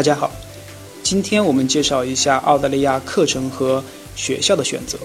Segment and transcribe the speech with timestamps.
[0.00, 0.32] 大家好，
[1.02, 3.84] 今天我们介绍一下澳大利亚课程和
[4.16, 4.98] 学校的选择。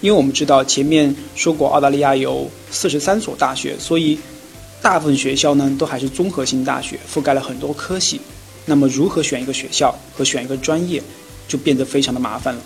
[0.00, 4.18] 因为我们知道前面说过澳大利亚有四十三所大学，所以
[4.80, 8.18] 大部分学校呢都还是综合性大学，覆盖了很多科系。
[8.64, 11.02] 那么如何选一个学校和选一个专业，
[11.46, 12.62] 就变得非常的麻烦了。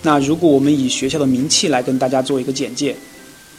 [0.00, 2.96] 那如果我们以学校的名气来跟大家做一个简介。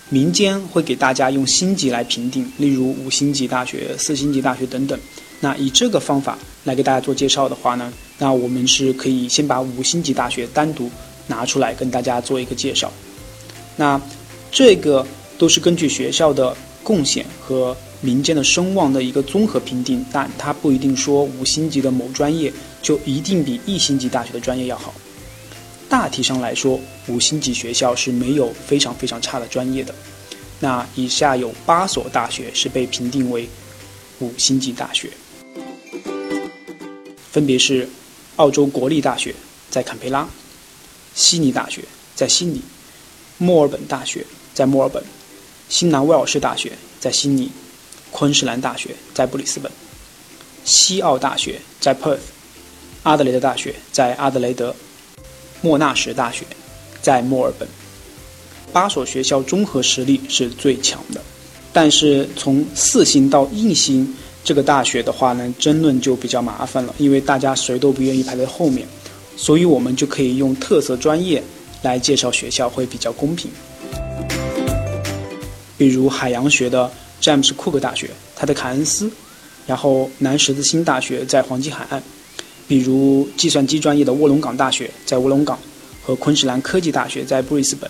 [0.09, 4.98] 民间会给大家用星级来评定，例如五星级大学、四星级大学等等。
[5.40, 10.90] 那以这个方法来给大家做介绍的话呢，那我们是可以先把五星级大学单独
[11.28, 12.91] 拿出来跟大家做一个介绍。
[13.76, 14.02] 那
[14.52, 15.05] 这个
[15.38, 24.94] 都是根据学校的贡献和民间的声望的一个综合评定，但它不一定说五星级的某专业就一定比一星级大学的专业要好。
[25.90, 29.94] 大体上来说，五星级学校是没有非常非常差的专业的。
[30.59, 33.48] 那以下有八所大学是被评定为
[34.20, 35.11] 五星级大学，
[37.31, 37.88] 分别是
[38.38, 39.33] 澳洲国立大学
[39.70, 40.28] 在坎培拉，
[41.16, 41.83] 悉尼大学
[42.16, 42.61] 在悉尼，
[43.38, 45.03] 墨尔本大学在墨尔本，
[45.70, 47.52] 新南威尔士大学在悉尼，
[48.11, 49.72] 昆士兰大学在布里斯本，
[50.64, 52.20] 西澳大学在 Perth，
[53.03, 54.75] 阿德雷德大学在阿德雷德。
[55.59, 56.45] 莫纳什大学
[57.02, 57.67] 在墨尔本，
[58.72, 61.22] 八所学校综合实力是最强的。
[61.73, 64.16] 但是从四星到一星
[64.48, 68.88] 这个大学的话呢，争论就比较麻烦了，因为大家谁都不愿意排在后面，
[69.36, 71.44] 所以我们就可以用特色专业
[71.81, 73.52] 来介绍学校会比较公平。
[75.78, 76.89] 比如海洋学的
[77.20, 79.09] 詹姆斯库克大学，它的凯恩斯；
[79.66, 82.02] 然后南十字星大学在黄金海岸。
[82.70, 85.59] 比如计算机专业的卧龙岗大学在卧龙岗，
[86.02, 87.89] 和昆士兰科技大学在布里斯本；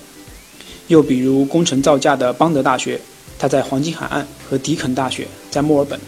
[0.88, 3.00] 又比如工程造价的邦德大学，
[3.38, 6.00] 它在黄金海岸和迪肯大学在墨尔本；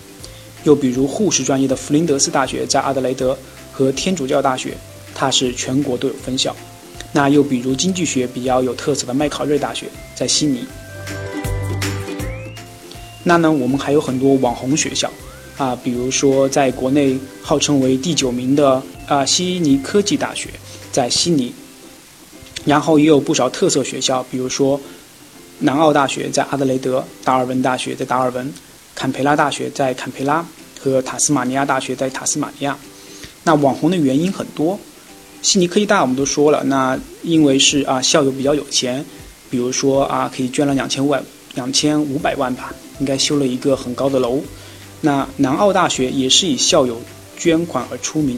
[0.63, 3.37] 又比如护士专业的弗林德斯大学在阿德雷德
[3.71, 4.75] 和天主教大学，
[5.15, 6.51] 它是全国都有分校；
[7.13, 10.65] 那又比如经济学比较有特色的麦考瑞大学在悉尼。
[13.23, 15.11] 那呢，我们还有很多网红学校。
[15.57, 20.47] 啊，比如说，在国内号称为第九名的啊悉尼科技大学，
[20.89, 21.53] 在悉尼，
[22.63, 24.79] 然后也有不少特色学校，比如说
[25.59, 28.53] 南澳大学在阿德雷德，达尔文大学在达尔文，
[28.99, 30.45] 坎培拉大学在坎培拉
[30.77, 32.77] 和塔斯马尼亚大学在塔斯马尼亚。
[33.45, 34.77] 那网红的原因很多，
[35.41, 39.05] 悉尼科技大我们都说了，那因为是啊校友比较有钱，
[39.49, 41.23] 比如说啊可以捐了两千五百、
[41.55, 44.43] 两千五百万吧，应该修了一个很高的楼。
[44.99, 47.01] 那南澳大学也是以校友
[47.37, 48.37] 捐款而出名，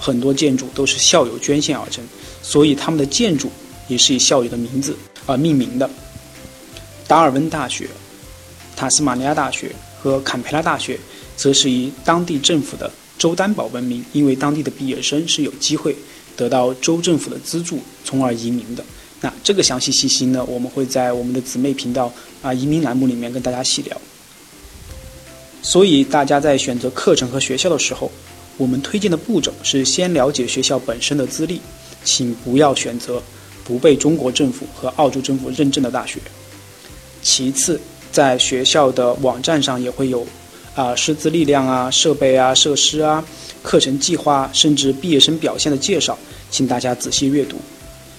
[0.00, 2.04] 很多建筑都是校友捐献而成，
[2.42, 3.48] 所以他们的建筑
[3.86, 4.96] 也是以校友的名字
[5.26, 5.88] 而命名的。
[7.06, 7.88] 达尔文大学、
[8.74, 9.70] 塔斯马尼亚大学
[10.02, 10.98] 和坎培拉大学
[11.36, 15.94] 则是以当地政府的州担保闻名，因为当地的毕业生是有机会
[16.36, 18.84] 得到州政府的资助，从而移民的。
[19.20, 23.96] 那这个详细信息呢，我们会在我们的姊妹频道啊移民栏目里面跟大家细聊。
[25.62, 28.10] 所以，大家在选择课程和学校的时候，
[28.56, 31.60] 我们推荐的步骤是先了解学校本身的资历，
[32.02, 33.22] 请不要选择
[33.62, 36.18] 不被中国政府和澳洲政府认证的大学。
[37.22, 37.80] 其次，
[38.12, 40.26] 在学校的网站上也会有
[40.74, 43.24] 啊师资力量啊、设备啊、设施啊、
[43.62, 46.16] 课程计划，甚至毕业生表现的介绍，
[46.50, 47.56] 请大家仔细阅读。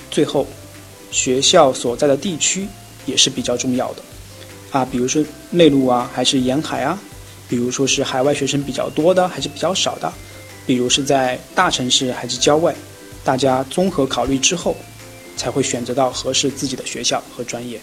[0.10, 0.48] 最后，
[1.12, 2.68] 学校所在的地区
[3.06, 4.02] 也是比较重要的
[4.72, 7.00] 啊，比如说内陆啊，还是沿海啊。
[7.50, 10.12] 比如说是海外学生比较多的，还是比较少的？
[10.66, 12.74] 比如是在大城市还是郊外？
[13.24, 14.76] 大家综合考虑之后，
[15.38, 17.80] 才会选择到合适自己的学校和专业。